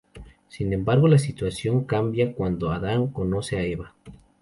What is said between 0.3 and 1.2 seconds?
Sin embargo, la